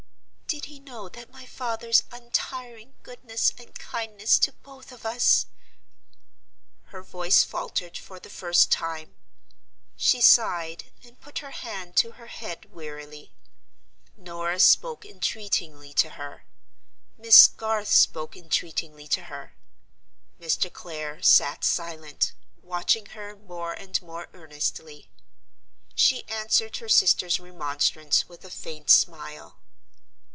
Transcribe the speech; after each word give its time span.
"Did 0.53 0.65
he 0.65 0.79
know 0.81 1.07
that 1.07 1.31
my 1.31 1.45
father's 1.45 2.03
untiring 2.11 2.93
goodness 3.03 3.53
and 3.57 3.73
kindness 3.73 4.37
to 4.39 4.51
both 4.51 4.91
of 4.91 5.05
us—" 5.05 5.45
Her 6.87 7.01
voice 7.01 7.41
faltered 7.41 7.97
for 7.97 8.19
the 8.19 8.29
first 8.29 8.69
time: 8.69 9.15
she 9.95 10.19
sighed, 10.19 10.91
and 11.05 11.21
put 11.21 11.39
her 11.39 11.51
hand 11.51 11.95
to 11.97 12.11
her 12.13 12.27
head 12.27 12.65
wearily. 12.73 13.31
Norah 14.17 14.59
spoke 14.59 15.05
entreatingly 15.05 15.93
to 15.93 16.09
her; 16.11 16.43
Miss 17.17 17.47
Garth 17.47 17.87
spoke 17.91 18.35
entreatingly 18.35 19.07
to 19.07 19.23
her; 19.25 19.53
Mr. 20.37 20.71
Clare 20.71 21.21
sat 21.21 21.63
silent, 21.63 22.33
watching 22.61 23.05
her 23.07 23.37
more 23.37 23.71
and 23.71 24.01
more 24.01 24.27
earnestly. 24.33 25.09
She 25.95 26.27
answered 26.27 26.77
her 26.77 26.89
sister's 26.89 27.39
remonstrance 27.39 28.27
with 28.27 28.43
a 28.43 28.49
faint 28.51 28.89
smile. 28.89 29.57